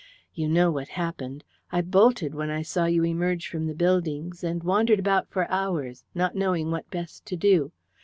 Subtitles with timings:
[0.33, 1.43] You know what happened.
[1.71, 6.05] I bolted when I saw you emerge from the buildings, and wandered about for hours,
[6.15, 7.71] not knowing what was best to do.